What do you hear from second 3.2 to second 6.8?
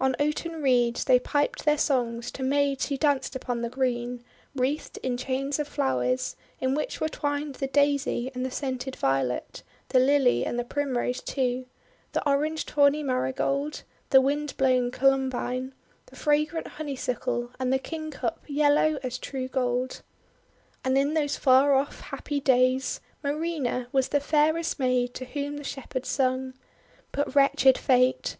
upon the green, wreathed in chains of flowers, in